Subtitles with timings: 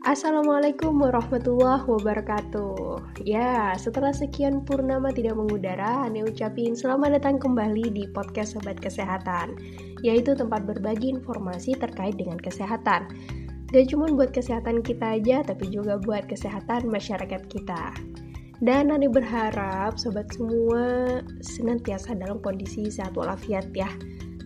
[0.00, 3.20] Assalamualaikum warahmatullahi wabarakatuh.
[3.28, 9.60] Ya, setelah sekian purnama tidak mengudara Ane ucapin selamat datang kembali di podcast Sobat Kesehatan
[10.00, 13.12] Yaitu tempat berbagi informasi terkait dengan kesehatan.
[13.76, 17.92] Gak cuma buat kesehatan kita aja, tapi juga buat kesehatan masyarakat kita.
[18.64, 23.92] Dan Ane berharap sobat semua senantiasa dalam kondisi sehat walafiat ya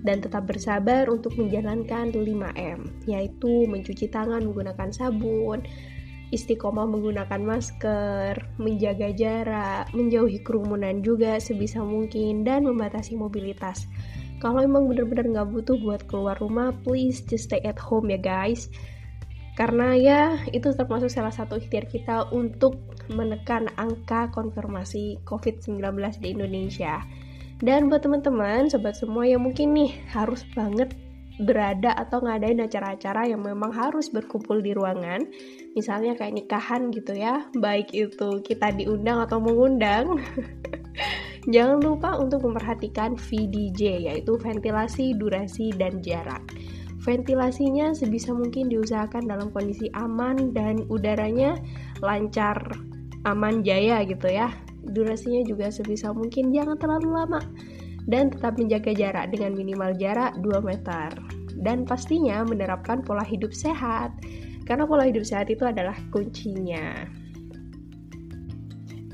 [0.05, 5.65] dan tetap bersabar untuk menjalankan 5M, yaitu mencuci tangan menggunakan sabun,
[6.31, 13.89] istiqomah menggunakan masker, menjaga jarak, menjauhi kerumunan juga sebisa mungkin, dan membatasi mobilitas.
[14.45, 18.69] Kalau emang bener-bener nggak butuh buat keluar rumah, please just stay at home ya guys.
[19.55, 22.77] Karena ya itu termasuk salah satu ikhtiar kita untuk
[23.07, 25.81] menekan angka konfirmasi COVID-19
[26.19, 27.01] di Indonesia.
[27.63, 30.91] Dan buat teman-teman, sobat semua yang mungkin nih harus banget
[31.43, 35.27] berada atau ngadain acara-acara yang memang harus berkumpul di ruangan,
[35.75, 40.19] misalnya kayak nikahan gitu ya, baik itu kita diundang atau mengundang.
[41.55, 46.41] Jangan lupa untuk memperhatikan VDJ, yaitu ventilasi, durasi, dan jarak.
[47.05, 51.61] Ventilasinya sebisa mungkin diusahakan dalam kondisi aman dan udaranya
[52.01, 52.57] lancar,
[53.29, 54.49] aman jaya gitu ya
[54.93, 57.41] durasinya juga sebisa mungkin jangan terlalu lama
[58.05, 61.09] dan tetap menjaga jarak dengan minimal jarak 2 meter
[61.65, 64.13] dan pastinya menerapkan pola hidup sehat
[64.69, 67.09] karena pola hidup sehat itu adalah kuncinya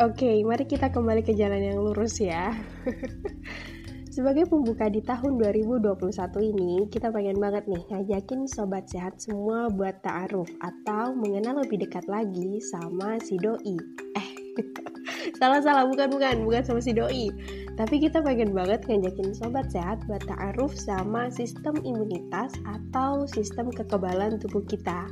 [0.01, 2.57] Oke, mari kita kembali ke jalan yang lurus ya.
[4.17, 6.01] Sebagai pembuka di tahun 2021
[6.41, 12.09] ini, kita pengen banget nih ngajakin sobat sehat semua buat ta'aruf atau mengenal lebih dekat
[12.09, 13.77] lagi sama si doi.
[14.17, 14.29] Eh,
[15.39, 16.43] salah salah bukan bukan.
[16.43, 17.31] Bukan sama si doi.
[17.79, 24.41] Tapi kita pengen banget ngajakin sobat sehat buat ta'aruf sama sistem imunitas atau sistem kekebalan
[24.43, 25.07] tubuh kita.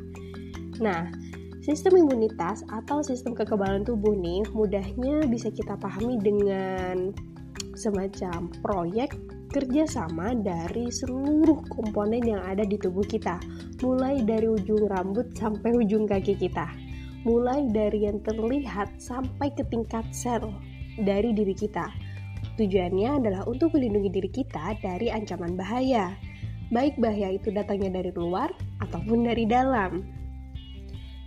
[0.83, 1.09] Nah
[1.69, 7.13] Sistem imunitas atau sistem kekebalan tubuh nih mudahnya bisa kita pahami dengan
[7.77, 9.13] semacam proyek
[9.53, 13.37] kerjasama dari seluruh komponen yang ada di tubuh kita,
[13.85, 16.88] mulai dari ujung rambut sampai ujung kaki kita
[17.27, 20.55] mulai dari yang terlihat sampai ke tingkat sel
[21.03, 21.91] dari diri kita.
[22.59, 26.15] Tujuannya adalah untuk melindungi diri kita dari ancaman bahaya,
[26.71, 28.51] baik bahaya itu datangnya dari luar
[28.83, 30.07] ataupun dari dalam.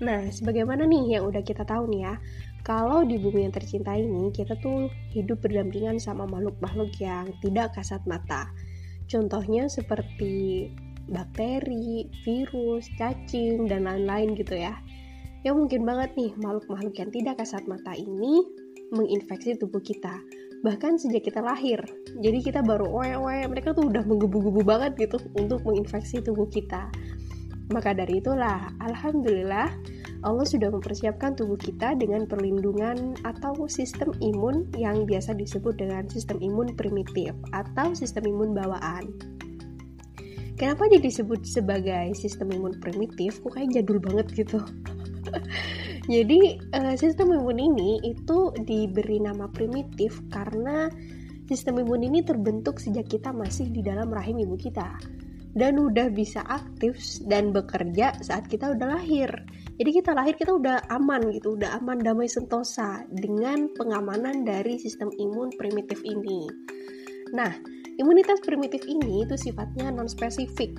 [0.02, 2.13] Nah, sebagaimana nih yang udah kita tahu nih ya,
[2.66, 8.02] kalau di bumi yang tercinta ini kita tuh hidup berdampingan sama makhluk-makhluk yang tidak kasat
[8.09, 8.50] mata.
[9.12, 10.72] Contohnya seperti
[11.12, 14.79] bakteri, virus, cacing, dan lain-lain gitu ya
[15.41, 18.46] yang mungkin banget nih makhluk-makhluk yang tidak kasat mata ini
[18.94, 20.22] menginfeksi tubuh kita
[20.62, 21.81] bahkan sejak kita lahir
[22.22, 26.94] jadi kita baru oe-oe mereka tuh udah menggebu-gebu banget gitu untuk menginfeksi tubuh kita
[27.74, 29.72] maka dari itulah alhamdulillah
[30.22, 36.38] Allah sudah mempersiapkan tubuh kita dengan perlindungan atau sistem imun yang biasa disebut dengan sistem
[36.38, 39.09] imun primitif atau sistem imun bawaan.
[40.62, 43.41] Kenapa jadi disebut sebagai sistem imun primitif?
[43.41, 44.62] Kok kayak jadul banget gitu.
[46.13, 50.89] Jadi uh, sistem imun ini itu diberi nama primitif karena
[51.45, 54.97] sistem imun ini terbentuk sejak kita masih di dalam rahim ibu kita
[55.51, 56.95] dan udah bisa aktif
[57.27, 59.27] dan bekerja saat kita udah lahir.
[59.75, 65.11] Jadi kita lahir kita udah aman gitu, udah aman damai sentosa dengan pengamanan dari sistem
[65.19, 66.47] imun primitif ini.
[67.35, 67.51] Nah,
[67.99, 70.77] imunitas primitif ini itu sifatnya non spesifik.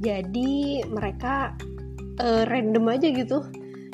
[0.00, 1.56] Jadi mereka
[2.20, 3.40] uh, random aja gitu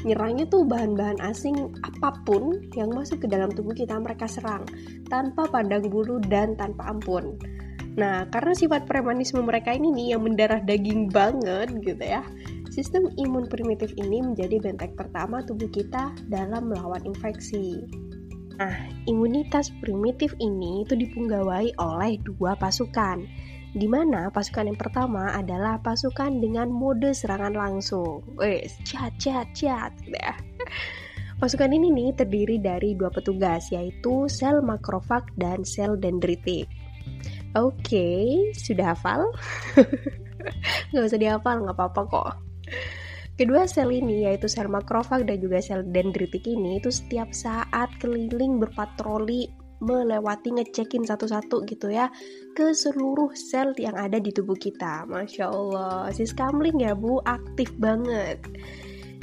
[0.07, 4.63] nyerangnya tuh bahan-bahan asing apa pun yang masuk ke dalam tubuh kita mereka serang
[5.11, 7.35] tanpa pandang bulu dan tanpa ampun.
[7.97, 12.23] Nah, karena sifat premanisme mereka ini nih yang mendarah daging banget gitu ya.
[12.71, 17.83] Sistem imun primitif ini menjadi benteng pertama tubuh kita dalam melawan infeksi.
[18.61, 23.25] Nah, imunitas primitif ini itu dipunggawai oleh dua pasukan,
[23.77, 28.25] di mana pasukan yang pertama adalah pasukan dengan mode serangan langsung.
[28.41, 29.93] Wes, cat, cat, cat.
[31.37, 36.65] Pasukan ini nih terdiri dari dua petugas, yaitu sel makrofag dan sel dendritik.
[37.53, 38.25] Oke, okay,
[38.57, 39.29] sudah hafal?
[40.97, 42.33] Gak usah dihafal, nggak apa-apa kok.
[43.37, 48.57] Kedua sel ini, yaitu sel makrofag dan juga sel dendritik ini, itu setiap saat keliling
[48.57, 52.09] berpatroli melewati ngecekin satu-satu gitu ya
[52.57, 55.05] ke seluruh sel yang ada di tubuh kita.
[55.05, 58.41] Masya Allah, si skamling ya bu aktif banget.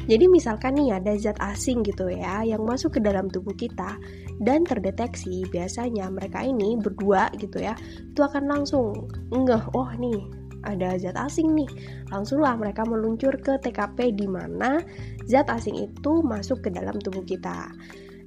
[0.04, 3.96] Jadi misalkan nih ada zat asing gitu ya yang masuk ke dalam tubuh kita
[4.44, 7.72] dan terdeteksi biasanya mereka ini berdua gitu ya
[8.04, 11.68] itu akan langsung ngeh oh nih ada zat asing nih.
[12.12, 14.80] Langsunglah mereka meluncur ke TKP di mana
[15.28, 17.68] zat asing itu masuk ke dalam tubuh kita.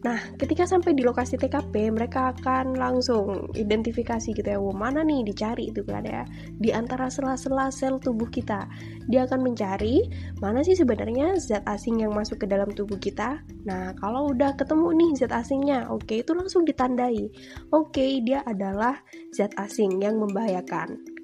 [0.06, 5.26] Nah, ketika sampai di lokasi TKP, mereka akan langsung identifikasi gitu ya, oh, mana nih
[5.26, 6.22] dicari itu kan ya,
[6.62, 8.70] di antara sela-sela sel tubuh kita.
[9.10, 10.06] Dia akan mencari
[10.38, 13.42] mana sih sebenarnya zat asing yang masuk ke dalam tubuh kita.
[13.66, 17.26] Nah, kalau udah ketemu nih zat asingnya, oke okay, itu langsung ditandai.
[17.74, 19.02] Oke, okay, dia adalah
[19.34, 21.15] zat asing yang membahayakan.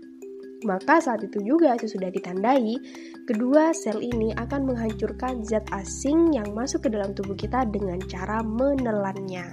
[0.62, 2.78] Maka saat itu juga sesudah ditandai,
[3.26, 8.42] kedua sel ini akan menghancurkan zat asing yang masuk ke dalam tubuh kita dengan cara
[8.46, 9.46] menelannya.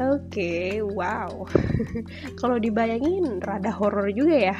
[0.00, 1.44] Oke, okay, wow.
[2.40, 4.56] Kalau dibayangin rada horor juga ya.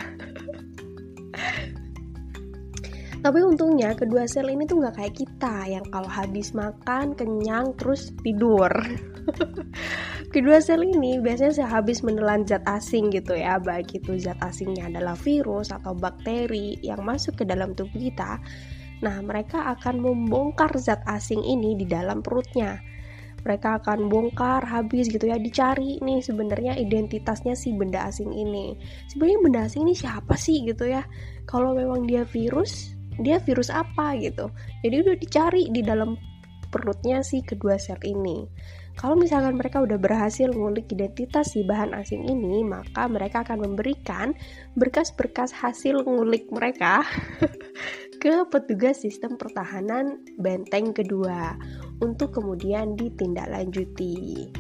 [3.21, 8.17] Tapi untungnya kedua sel ini tuh nggak kayak kita yang kalau habis makan kenyang terus
[8.25, 8.73] tidur.
[10.31, 15.19] Kedua sel ini biasanya sehabis menelan zat asing gitu ya, baik itu zat asingnya adalah
[15.19, 18.39] virus atau bakteri yang masuk ke dalam tubuh kita.
[19.03, 22.79] Nah, mereka akan membongkar zat asing ini di dalam perutnya.
[23.43, 28.79] Mereka akan bongkar habis gitu ya, dicari nih sebenarnya identitasnya si benda asing ini.
[29.11, 31.03] Sebenarnya benda asing ini siapa sih gitu ya?
[31.43, 34.47] Kalau memang dia virus, dia virus apa gitu.
[34.87, 36.15] Jadi udah dicari di dalam
[36.71, 38.47] perutnya si kedua sel ini.
[39.01, 44.37] Kalau misalkan mereka udah berhasil ngulik identitas si bahan asing ini, maka mereka akan memberikan
[44.77, 47.01] berkas-berkas hasil ngulik mereka
[48.23, 51.57] ke petugas sistem pertahanan benteng kedua
[52.05, 54.53] untuk kemudian ditindaklanjuti.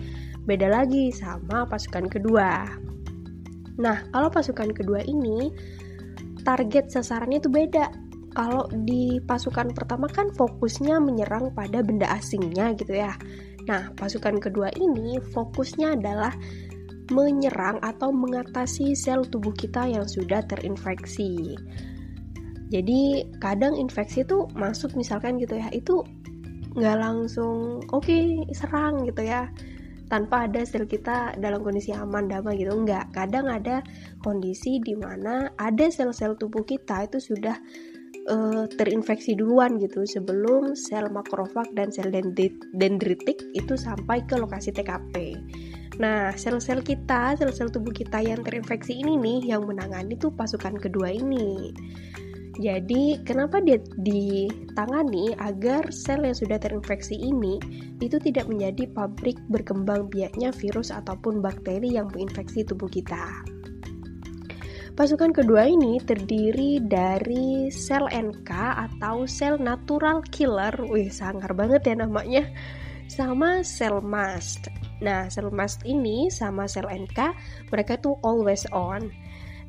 [0.48, 2.64] Beda lagi sama pasukan kedua.
[3.76, 5.52] Nah, kalau pasukan kedua ini
[6.48, 7.92] target sasarannya itu beda.
[8.32, 13.12] Kalau di pasukan pertama kan fokusnya menyerang pada benda asingnya gitu ya.
[13.68, 16.32] Nah, pasukan kedua ini fokusnya adalah
[17.10, 21.58] menyerang atau mengatasi sel tubuh kita yang sudah terinfeksi.
[22.70, 26.06] Jadi kadang infeksi itu masuk misalkan gitu ya, itu
[26.78, 29.50] nggak langsung oke okay, serang gitu ya
[30.06, 33.82] tanpa ada sel kita dalam kondisi aman damai gitu enggak kadang ada
[34.22, 37.58] kondisi di mana ada sel-sel tubuh kita itu sudah
[38.28, 42.12] uh, terinfeksi duluan gitu sebelum sel makrofag dan sel
[42.76, 45.38] dendritik itu sampai ke lokasi TKP.
[46.00, 51.12] Nah, sel-sel kita, sel-sel tubuh kita yang terinfeksi ini nih yang menangani tuh pasukan kedua
[51.12, 51.76] ini.
[52.56, 57.60] Jadi, kenapa dia ditangani agar sel yang sudah terinfeksi ini
[58.00, 63.59] itu tidak menjadi pabrik berkembang biaknya virus ataupun bakteri yang menginfeksi tubuh kita.
[65.00, 72.04] Pasukan kedua ini terdiri dari sel NK atau sel natural killer, wih sangar banget ya
[72.04, 72.44] namanya,
[73.08, 74.68] sama sel mast.
[75.00, 77.16] Nah, sel mast ini sama sel NK,
[77.72, 79.08] mereka tuh always on.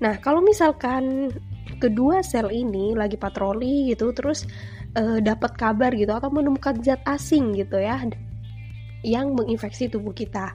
[0.04, 1.32] Nah, kalau misalkan
[1.80, 4.44] kedua sel ini lagi patroli gitu, terus
[5.00, 8.04] uh, dapat kabar gitu atau menemukan zat asing gitu ya,
[9.08, 10.52] yang menginfeksi tubuh kita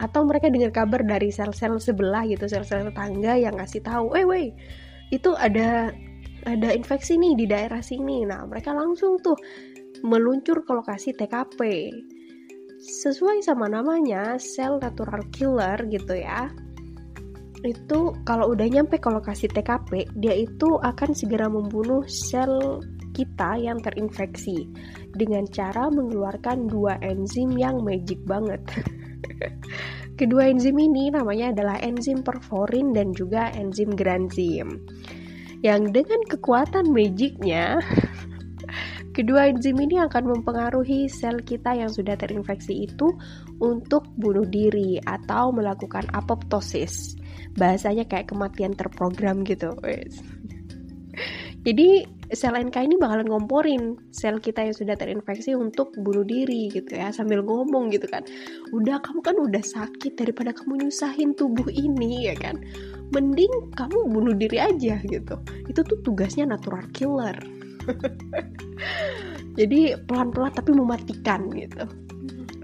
[0.00, 4.48] atau mereka dengar kabar dari sel-sel sebelah gitu sel-sel tetangga yang ngasih tahu eh weh
[5.12, 5.92] itu ada
[6.48, 8.24] ada infeksi nih di daerah sini.
[8.24, 9.36] Nah mereka langsung tuh
[10.00, 11.60] meluncur ke lokasi TKP
[12.80, 16.48] sesuai sama namanya sel natural killer gitu ya
[17.60, 22.80] itu kalau udah nyampe ke lokasi TKP dia itu akan segera membunuh sel
[23.12, 24.64] kita yang terinfeksi
[25.12, 28.64] dengan cara mengeluarkan dua enzim yang magic banget
[30.20, 34.84] Kedua enzim ini namanya adalah enzim perforin dan juga enzim granzim.
[35.64, 37.80] Yang dengan kekuatan magicnya,
[39.16, 43.08] kedua enzim ini akan mempengaruhi sel kita yang sudah terinfeksi itu
[43.64, 47.16] untuk bunuh diri atau melakukan apoptosis.
[47.56, 49.72] Bahasanya kayak kematian terprogram gitu.
[51.60, 56.96] Jadi sel NK ini bakalan ngomporin sel kita yang sudah terinfeksi untuk bunuh diri gitu
[56.96, 58.24] ya sambil ngomong gitu kan.
[58.72, 62.64] Udah kamu kan udah sakit daripada kamu nyusahin tubuh ini ya kan.
[63.12, 65.36] Mending kamu bunuh diri aja gitu.
[65.68, 67.36] Itu tuh tugasnya natural killer.
[69.60, 71.84] Jadi pelan-pelan tapi mematikan gitu.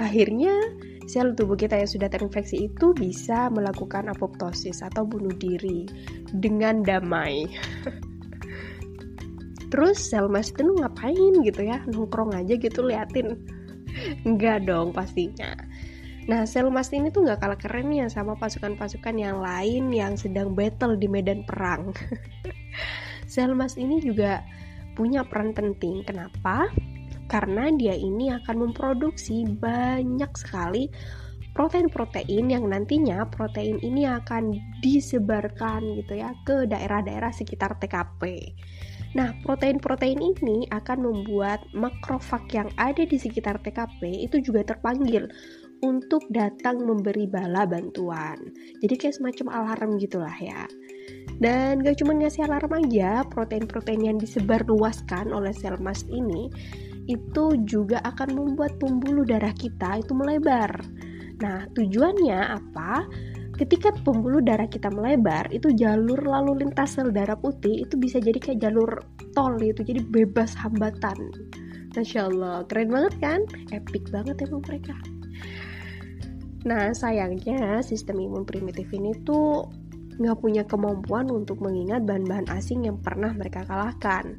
[0.00, 0.56] Akhirnya
[1.04, 5.86] sel tubuh kita yang sudah terinfeksi itu bisa melakukan apoptosis atau bunuh diri
[6.34, 7.46] dengan damai
[9.76, 13.36] terus sel mas itu ngapain gitu ya nongkrong aja gitu liatin
[14.28, 15.52] enggak dong pastinya
[16.26, 20.98] Nah, sel mas ini tuh nggak kalah kerennya sama pasukan-pasukan yang lain yang sedang battle
[20.98, 21.94] di medan perang.
[23.30, 24.42] sel mas ini juga
[24.98, 26.02] punya peran penting.
[26.02, 26.66] Kenapa?
[27.30, 30.90] Karena dia ini akan memproduksi banyak sekali
[31.54, 38.50] protein-protein yang nantinya protein ini akan disebarkan gitu ya ke daerah-daerah sekitar TKP.
[39.16, 45.24] Nah, protein-protein ini akan membuat makrofag yang ada di sekitar TKP itu juga terpanggil
[45.80, 48.36] untuk datang memberi bala bantuan.
[48.84, 50.68] Jadi kayak semacam alarm gitulah ya.
[51.40, 56.52] Dan gak cuma ngasih alarm aja, protein-protein yang disebar luaskan oleh sel mast ini
[57.06, 60.76] itu juga akan membuat pembuluh darah kita itu melebar.
[61.40, 63.06] Nah, tujuannya apa?
[63.56, 68.36] Ketika pembuluh darah kita melebar, itu jalur lalu lintas sel darah putih itu bisa jadi
[68.36, 69.00] kayak jalur
[69.32, 71.16] tol gitu, jadi bebas hambatan.
[71.96, 73.40] Masya Allah, keren banget kan?
[73.72, 74.92] Epic banget emang mereka.
[76.68, 79.64] Nah, sayangnya sistem imun primitif ini tuh
[80.20, 84.36] nggak punya kemampuan untuk mengingat bahan-bahan asing yang pernah mereka kalahkan.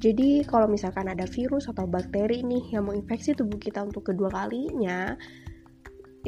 [0.00, 5.12] Jadi kalau misalkan ada virus atau bakteri nih yang menginfeksi tubuh kita untuk kedua kalinya,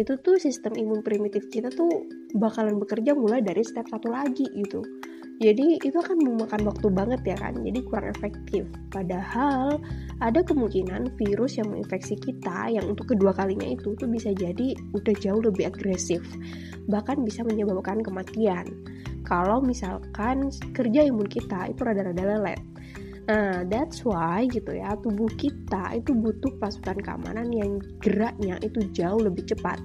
[0.01, 4.81] itu tuh sistem imun primitif kita tuh bakalan bekerja mulai dari step satu lagi gitu.
[5.43, 8.63] Jadi itu akan memakan waktu banget ya kan jadi kurang efektif.
[8.95, 9.83] Padahal
[10.23, 15.15] ada kemungkinan virus yang menginfeksi kita yang untuk kedua kalinya itu tuh bisa jadi udah
[15.19, 16.23] jauh lebih agresif
[16.87, 18.71] bahkan bisa menyebabkan kematian.
[19.27, 22.72] Kalau misalkan kerja imun kita itu rada-rada lelet
[23.23, 29.23] Nah, that's why gitu ya, tubuh kita itu butuh pasukan keamanan yang geraknya itu jauh
[29.23, 29.79] lebih cepat.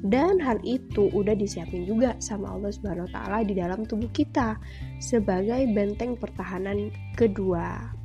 [0.00, 4.56] Dan hal itu udah disiapin juga sama Allah Subhanahu wa taala di dalam tubuh kita
[4.96, 7.96] sebagai benteng pertahanan kedua.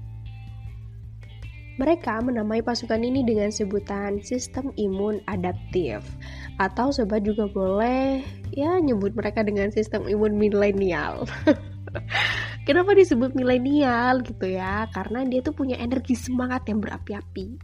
[1.76, 6.08] Mereka menamai pasukan ini dengan sebutan sistem imun adaptif
[6.56, 8.24] atau sobat juga boleh
[8.56, 11.28] ya nyebut mereka dengan sistem imun milenial.
[12.66, 14.90] Kenapa disebut milenial gitu ya?
[14.90, 17.62] Karena dia tuh punya energi semangat yang berapi-api.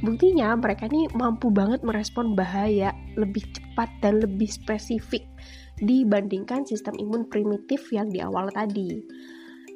[0.00, 5.28] Buktinya mereka ini mampu banget merespon bahaya lebih cepat dan lebih spesifik
[5.76, 9.04] dibandingkan sistem imun primitif yang di awal tadi.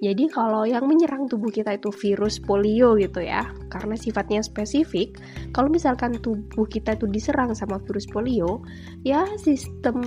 [0.02, 5.16] Jadi kalau yang menyerang tubuh kita itu virus polio gitu ya, karena sifatnya spesifik,
[5.54, 8.60] kalau misalkan tubuh kita itu diserang sama virus polio,
[9.06, 10.02] ya sistem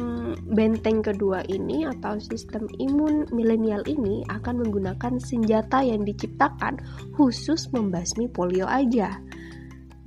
[0.51, 6.77] benteng kedua ini atau sistem imun milenial ini akan menggunakan senjata yang diciptakan
[7.15, 9.17] khusus membasmi polio aja.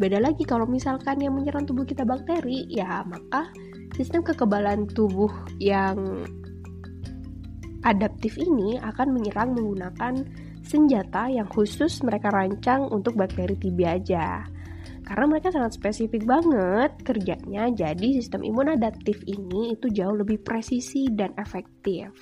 [0.01, 3.53] Beda lagi kalau misalkan yang menyerang tubuh kita bakteri, ya maka
[3.93, 5.29] sistem kekebalan tubuh
[5.61, 6.25] yang
[7.85, 10.15] adaptif ini akan menyerang menggunakan
[10.61, 14.45] senjata yang khusus mereka rancang untuk bakteri TB aja.
[15.01, 21.11] Karena mereka sangat spesifik banget kerjanya, jadi sistem imun adaptif ini itu jauh lebih presisi
[21.11, 22.15] dan efektif.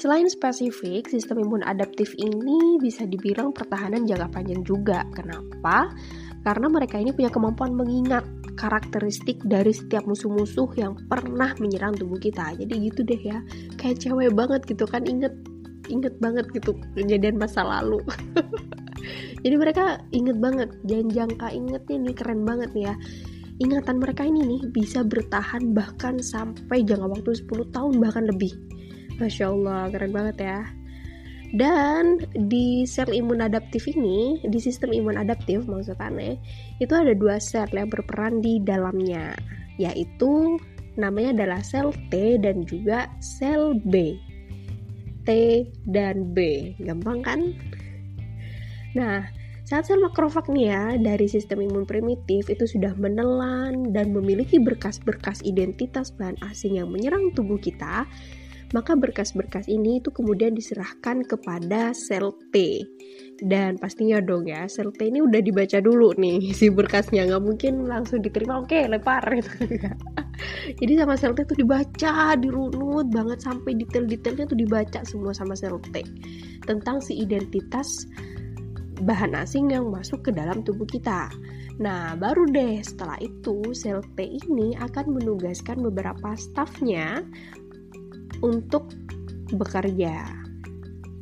[0.00, 5.04] Selain spesifik, sistem imun adaptif ini bisa dibilang pertahanan jangka panjang juga.
[5.12, 5.92] Kenapa?
[6.40, 8.24] Karena mereka ini punya kemampuan mengingat
[8.56, 12.56] karakteristik dari setiap musuh-musuh yang pernah menyerang tubuh kita.
[12.56, 13.38] Jadi gitu deh ya.
[13.76, 15.04] Kayak cewek banget gitu kan.
[15.04, 15.34] Inget
[15.90, 17.98] inget banget gitu kejadian masa lalu.
[19.44, 20.70] Jadi mereka inget banget.
[20.86, 22.94] Dan jangka ingetnya nih keren banget nih ya.
[23.60, 28.56] Ingatan mereka ini nih bisa bertahan bahkan sampai jangka waktu 10 tahun bahkan lebih.
[29.20, 30.79] Masya Allah keren banget ya
[31.50, 36.38] dan di sel imun adaptif ini, di sistem imun adaptif maksudnya,
[36.78, 39.34] itu ada dua sel yang berperan di dalamnya,
[39.74, 40.58] yaitu
[40.94, 44.14] namanya adalah sel T dan juga sel B.
[45.26, 45.30] T
[45.90, 47.40] dan B, gampang kan?
[48.94, 49.26] Nah,
[49.66, 55.42] saat sel makrofag nih ya dari sistem imun primitif itu sudah menelan dan memiliki berkas-berkas
[55.46, 58.06] identitas bahan asing yang menyerang tubuh kita,
[58.70, 62.86] maka berkas-berkas ini itu kemudian diserahkan kepada sel T.
[63.40, 67.26] Dan pastinya dong ya sel T ini udah dibaca dulu nih si berkasnya.
[67.26, 69.66] Nggak mungkin langsung diterima oke lepar gitu
[70.80, 75.76] jadi sama sel T itu dibaca dirunut banget sampai detail-detailnya tuh dibaca semua sama sel
[75.90, 76.00] T.
[76.64, 78.06] Tentang si identitas
[79.00, 81.32] bahan asing yang masuk ke dalam tubuh kita.
[81.80, 87.24] Nah, baru deh setelah itu sel T ini akan menugaskan beberapa stafnya
[88.40, 88.92] untuk
[89.52, 90.40] bekerja.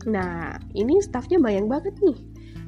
[0.09, 2.19] Nah, ini staffnya banyak banget nih.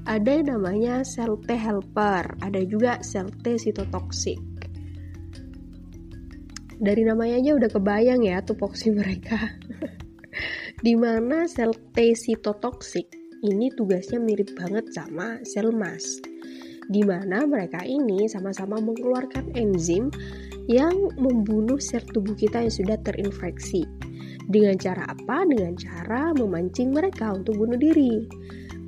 [0.08, 4.40] Ada yang namanya sel T helper, ada juga sel T sitotoksik.
[6.80, 9.38] Dari namanya aja udah kebayang ya tupoksi mereka.
[10.80, 13.12] Di mana sel T sitotoksik
[13.44, 16.24] ini tugasnya mirip banget sama sel mast.
[16.90, 20.10] Di mana mereka ini sama-sama mengeluarkan enzim
[20.66, 23.86] yang membunuh sel tubuh kita yang sudah terinfeksi
[24.50, 25.46] dengan cara apa?
[25.46, 28.26] Dengan cara memancing mereka untuk bunuh diri.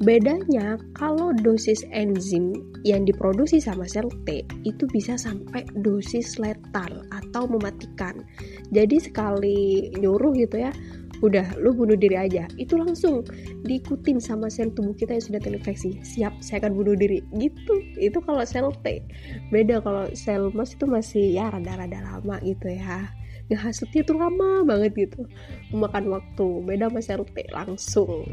[0.02, 7.46] Bedanya kalau dosis enzim yang diproduksi sama sel T itu bisa sampai dosis letal atau
[7.46, 8.26] mematikan.
[8.74, 10.74] Jadi sekali nyuruh gitu ya,
[11.22, 12.50] udah lu bunuh diri aja.
[12.58, 13.22] Itu langsung
[13.62, 16.02] diikutin sama sel tubuh kita yang sudah terinfeksi.
[16.02, 17.22] Siap, saya akan bunuh diri.
[17.38, 17.74] Gitu.
[18.02, 19.06] Itu kalau sel T.
[19.54, 23.06] Beda kalau sel mas itu masih ya rada-rada lama gitu ya.
[23.52, 25.28] Ngehasutnya tuh lama banget gitu.
[25.76, 26.48] Memakan waktu.
[26.64, 28.24] Beda sama sel T langsung.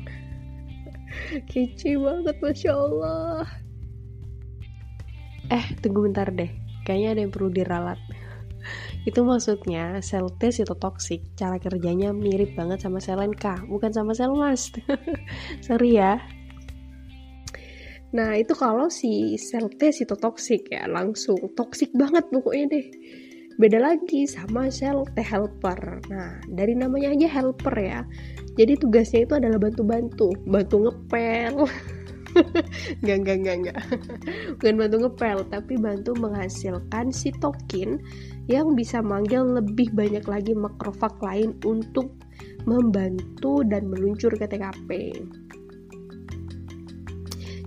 [1.51, 3.43] Kece banget masya Allah.
[5.51, 6.47] Eh tunggu bentar deh.
[6.88, 7.99] Kayaknya ada yang perlu diralat.
[9.03, 14.31] Itu maksudnya sel T toksik cara kerjanya mirip banget sama sel NK bukan sama sel
[14.35, 14.79] mast
[15.65, 16.23] sorry ya.
[18.15, 21.39] Nah itu kalau si sel T toksik ya langsung.
[21.51, 22.88] Toksik banget pokoknya deh
[23.59, 28.01] beda lagi sama sel T helper nah dari namanya aja helper ya
[28.55, 31.67] jadi tugasnya itu adalah bantu-bantu bantu ngepel
[33.05, 33.77] Gak, gak, gak, gak.
[34.61, 37.97] Bukan bantu ngepel, tapi bantu menghasilkan sitokin
[38.45, 42.13] yang bisa manggil lebih banyak lagi makrofag lain untuk
[42.69, 44.89] membantu dan meluncur ke TKP.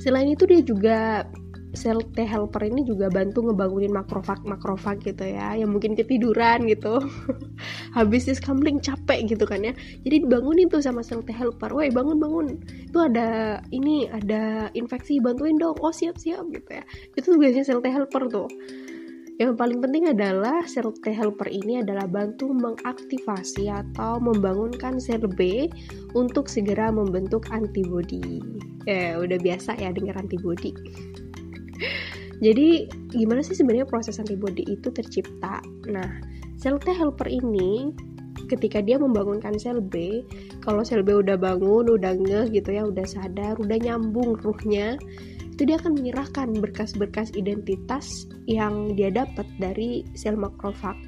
[0.03, 1.27] Selain itu dia juga
[1.73, 5.57] sel T helper ini juga bantu ngebangunin makrofag makrofag gitu ya.
[5.57, 7.01] Yang mungkin ketiduran gitu.
[7.97, 9.73] Habis diskamling capek gitu kan ya.
[10.05, 11.73] Jadi dibangunin tuh sama sel T helper.
[11.73, 12.47] Woi bangun bangun.
[12.89, 15.81] Itu ada ini ada infeksi bantuin dong.
[15.81, 16.85] Oh siap siap gitu ya.
[17.17, 18.49] Itu biasanya sel T helper tuh.
[19.41, 25.73] Yang paling penting adalah sel T helper ini adalah bantu mengaktifasi atau membangunkan sel B
[26.13, 28.45] untuk segera membentuk antibodi.
[28.85, 30.77] Eh, udah biasa ya dengar antibodi.
[32.43, 35.63] Jadi gimana sih sebenarnya proses antibody itu tercipta?
[35.87, 36.11] Nah,
[36.59, 37.95] sel T helper ini
[38.51, 40.27] ketika dia membangunkan sel B,
[40.59, 44.99] kalau sel B udah bangun, udah ngeh gitu ya, udah sadar, udah nyambung ruhnya,
[45.55, 50.99] itu dia akan menyerahkan berkas-berkas identitas yang dia dapat dari sel makrofag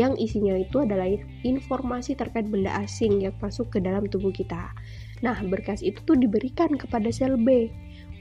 [0.00, 1.04] yang isinya itu adalah
[1.44, 4.72] informasi terkait benda asing yang masuk ke dalam tubuh kita.
[5.20, 7.68] Nah, berkas itu tuh diberikan kepada sel B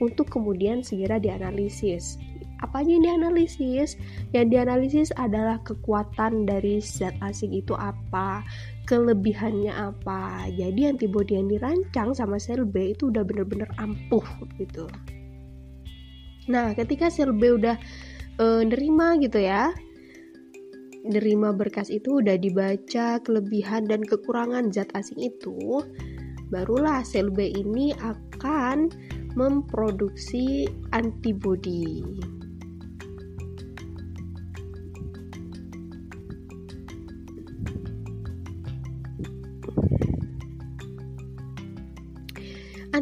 [0.03, 2.19] untuk kemudian segera dianalisis.
[2.61, 3.97] Apa aja yang dianalisis?
[4.37, 8.45] Yang dianalisis adalah kekuatan dari zat asing itu apa,
[8.85, 10.45] kelebihannya apa.
[10.53, 14.25] Jadi antibodi yang dirancang sama sel B itu udah bener-bener ampuh
[14.61, 14.85] gitu.
[16.49, 17.77] Nah, ketika sel B udah
[18.37, 19.73] e, nerima gitu ya,
[21.01, 25.81] nerima berkas itu udah dibaca kelebihan dan kekurangan zat asing itu,
[26.53, 28.89] barulah sel B ini akan
[29.33, 32.03] memproduksi antibodi.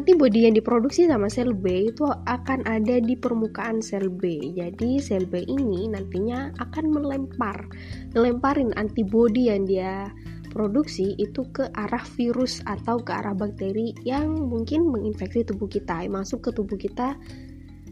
[0.00, 4.48] Antibodi yang diproduksi sama sel B itu akan ada di permukaan sel B.
[4.56, 7.68] Jadi sel B ini nantinya akan melempar,
[8.16, 10.08] melemparin antibodi yang dia
[10.56, 16.48] produksi itu ke arah virus atau ke arah bakteri yang mungkin menginfeksi tubuh kita, masuk
[16.48, 17.20] ke tubuh kita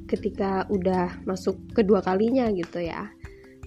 [0.08, 3.04] ketika udah masuk kedua kalinya gitu ya.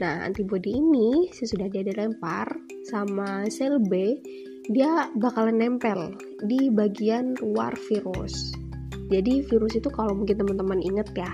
[0.02, 2.50] Nah, antibodi ini sesudah dia dilempar
[2.90, 4.18] sama sel B,
[4.66, 8.54] dia bakalan nempel di bagian luar virus.
[9.12, 11.32] Jadi virus itu kalau mungkin teman-teman inget ya,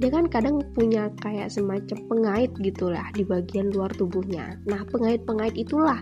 [0.00, 4.56] dia kan kadang punya kayak semacam pengait gitulah di bagian luar tubuhnya.
[4.64, 6.00] Nah, pengait-pengait itulah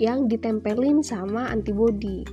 [0.00, 2.24] yang ditempelin sama antibodi.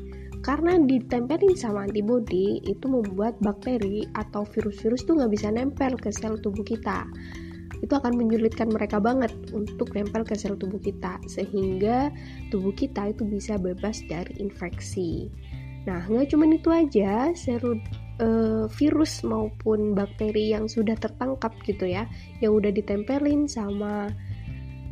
[0.45, 6.37] Karena ditempelin sama antibodi itu membuat bakteri atau virus-virus tuh nggak bisa nempel ke sel
[6.37, 7.09] tubuh kita.
[7.83, 12.13] Itu akan menyulitkan mereka banget untuk nempel ke sel tubuh kita sehingga
[12.53, 15.31] tubuh kita itu bisa bebas dari infeksi.
[15.85, 17.61] Nah, nggak cuma itu aja, sel
[18.17, 22.09] uh, virus maupun bakteri yang sudah tertangkap gitu ya,
[22.41, 24.09] yang udah ditempelin sama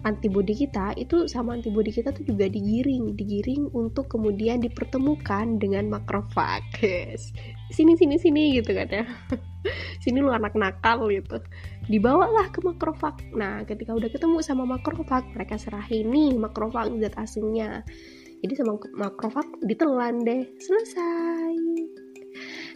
[0.03, 6.63] antibodi kita itu sama antibodi kita tuh juga digiring digiring untuk kemudian dipertemukan dengan makrofag.
[7.71, 9.05] Sini sini sini gitu kan ya.
[10.03, 11.39] Sini lu anak nakal gitu.
[11.87, 13.15] Dibawalah ke makrofag.
[13.31, 17.81] Nah ketika udah ketemu sama makrofag mereka serahin nih makrofag zat asingnya.
[18.43, 20.43] Jadi sama makrofag ditelan deh.
[20.59, 21.55] Selesai.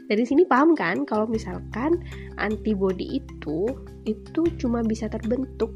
[0.08, 1.04] Dari sini paham kan?
[1.04, 2.00] Kalau misalkan
[2.40, 3.68] antibodi itu
[4.08, 5.76] itu cuma bisa terbentuk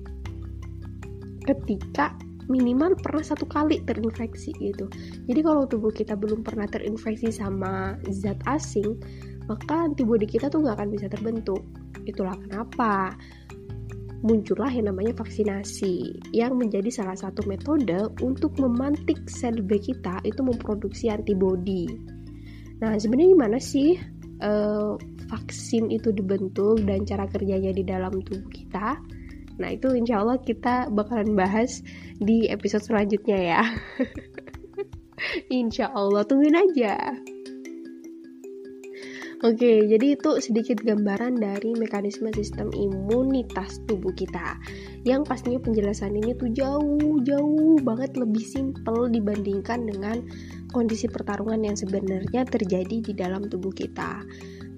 [1.46, 2.16] ketika
[2.52, 4.92] minimal pernah satu kali terinfeksi gitu.
[5.30, 9.00] Jadi kalau tubuh kita belum pernah terinfeksi sama zat asing,
[9.48, 11.64] maka antibodi kita tuh nggak akan bisa terbentuk.
[12.04, 13.16] Itulah kenapa
[14.22, 20.42] muncullah yang namanya vaksinasi yang menjadi salah satu metode untuk memantik sel B kita itu
[20.46, 21.90] memproduksi antibodi.
[22.82, 23.98] Nah, sebenarnya gimana sih
[24.42, 24.94] uh,
[25.30, 28.98] vaksin itu dibentuk dan cara kerjanya di dalam tubuh kita.
[29.60, 31.84] Nah itu insya Allah kita bakalan bahas
[32.22, 33.64] di episode selanjutnya ya.
[35.60, 36.96] insya Allah tungguin aja.
[39.42, 44.54] Oke, jadi itu sedikit gambaran dari mekanisme sistem imunitas tubuh kita.
[45.02, 50.22] Yang pastinya penjelasan ini tuh jauh-jauh banget lebih simpel dibandingkan dengan
[50.70, 54.22] kondisi pertarungan yang sebenarnya terjadi di dalam tubuh kita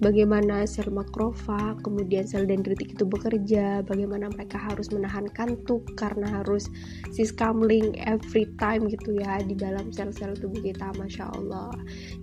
[0.04, 6.68] bagaimana sel makrofag, kemudian sel dendritik itu bekerja, bagaimana mereka harus menahan kantuk karena harus
[7.16, 11.72] siskamling every time gitu ya di dalam sel-sel tubuh kita, masya Allah.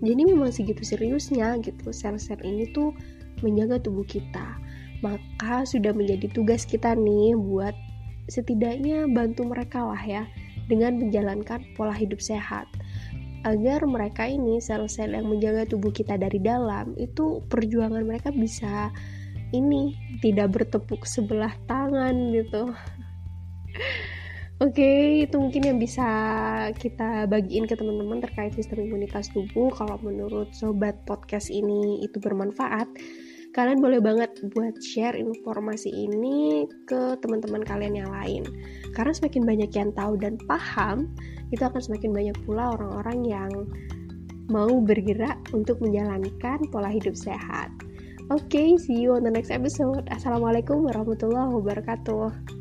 [0.05, 2.93] Jadi memang segitu seriusnya gitu sel-sel ini tuh
[3.41, 4.61] menjaga tubuh kita.
[5.01, 7.73] Maka sudah menjadi tugas kita nih buat
[8.29, 10.29] setidaknya bantu mereka lah ya
[10.69, 12.69] dengan menjalankan pola hidup sehat
[13.41, 18.93] agar mereka ini sel-sel yang menjaga tubuh kita dari dalam itu perjuangan mereka bisa
[19.51, 22.71] ini tidak bertepuk sebelah tangan gitu.
[24.61, 26.05] Oke, okay, itu mungkin yang bisa
[26.77, 29.73] kita bagiin ke teman-teman terkait sistem imunitas tubuh.
[29.73, 32.85] Kalau menurut sobat podcast ini itu bermanfaat,
[33.57, 38.45] kalian boleh banget buat share informasi ini ke teman-teman kalian yang lain.
[38.91, 41.11] Karena semakin banyak yang tahu dan paham,
[41.51, 43.51] itu akan semakin banyak pula orang-orang yang
[44.51, 47.71] mau bergerak untuk menjalankan pola hidup sehat.
[48.31, 50.07] Oke, okay, see you on the next episode.
[50.07, 52.60] Assalamualaikum warahmatullahi wabarakatuh.